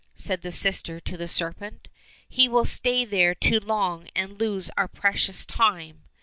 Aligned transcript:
"said 0.15 0.41
the 0.41 0.51
sister 0.51 0.99
to 0.99 1.15
the 1.15 1.27
serpent;" 1.27 1.87
he 2.27 2.49
will 2.49 2.65
stay 2.65 3.05
there 3.05 3.35
too 3.35 3.59
long 3.59 4.09
and 4.15 4.39
lose 4.39 4.71
our 4.75 4.87
precious 4.87 5.45
time." 5.45 6.05